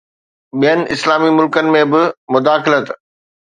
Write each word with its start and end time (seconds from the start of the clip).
ٻين 0.59 0.79
اسلامي 0.95 1.31
ملڪن 1.37 1.71
۾ 1.77 1.85
به 1.93 2.01
مداخلت 2.33 2.85